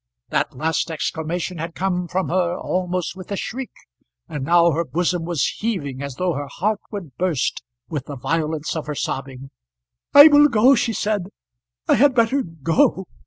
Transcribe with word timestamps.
That 0.29 0.55
last 0.57 0.89
exclamation 0.89 1.59
had 1.59 1.75
come 1.75 2.07
from 2.07 2.29
her 2.29 2.57
almost 2.57 3.15
with 3.15 3.31
a 3.31 3.35
shriek, 3.35 3.69
and 4.27 4.43
now 4.43 4.71
her 4.71 4.83
bosom 4.83 5.25
was 5.25 5.45
heaving 5.59 6.01
as 6.01 6.15
though 6.15 6.33
her 6.33 6.47
heart 6.47 6.79
would 6.89 7.15
burst 7.17 7.61
with 7.87 8.07
the 8.07 8.15
violence 8.15 8.75
of 8.75 8.87
her 8.87 8.95
sobbing. 8.95 9.51
"I 10.11 10.27
will 10.27 10.47
go," 10.47 10.73
she 10.73 10.93
said. 10.93 11.27
"I 11.87 11.93
had 11.93 12.15
better 12.15 12.41
go." 12.41 13.05